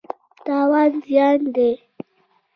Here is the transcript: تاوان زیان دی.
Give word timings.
تاوان 0.45 0.91
زیان 1.05 1.39
دی. 1.55 1.71